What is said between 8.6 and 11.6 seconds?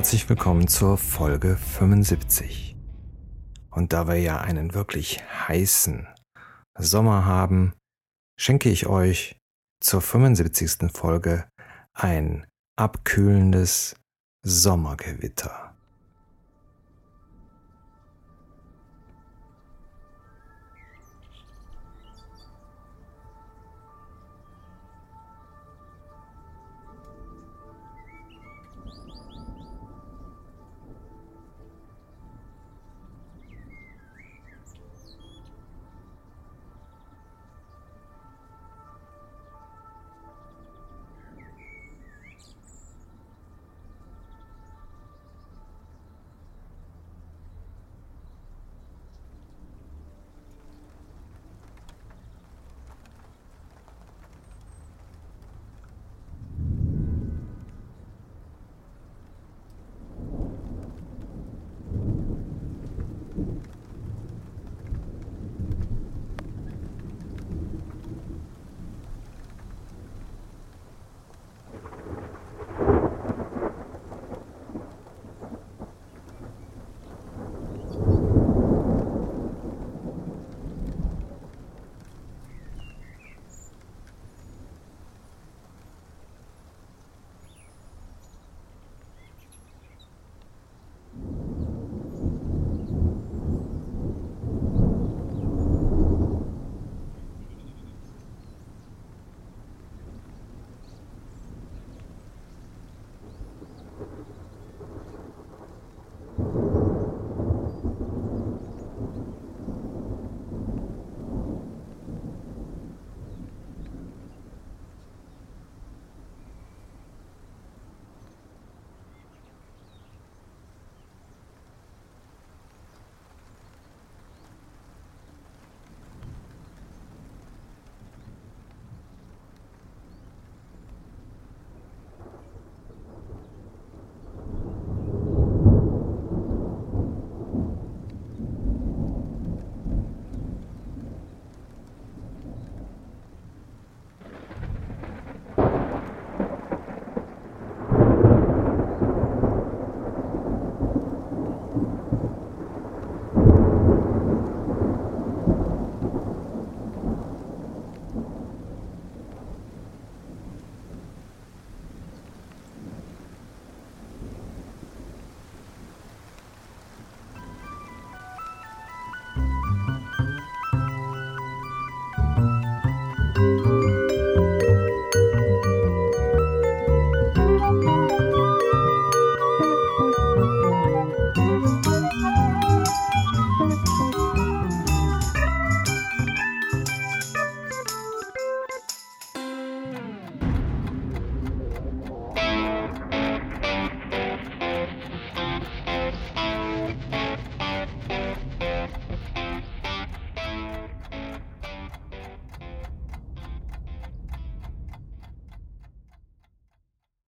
ich euch zur 75. Folge